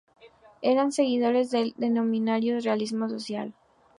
Eran 0.63 0.91
seguidores 0.91 1.51
del 1.51 1.75
denominado 1.77 2.59
realismo 2.61 3.07
social. 3.07 3.53